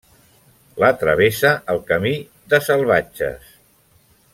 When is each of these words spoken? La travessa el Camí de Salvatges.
La 0.83 0.89
travessa 1.01 1.51
el 1.75 1.83
Camí 1.93 2.15
de 2.55 2.61
Salvatges. 2.71 3.57